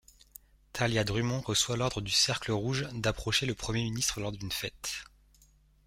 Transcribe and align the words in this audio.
Thalia 0.73 1.03
Drummond 1.03 1.41
reçoit 1.45 1.77
l'ordre 1.77 2.01
du 2.01 2.09
Cercle 2.09 2.51
rouge 2.53 2.87
d'approcher 2.93 3.45
le 3.45 3.53
premier 3.53 3.83
ministre 3.83 4.19
lors 4.19 4.31
d'une 4.31 4.51
fête. 4.51 4.89